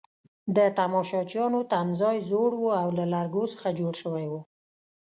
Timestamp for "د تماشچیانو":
0.55-1.59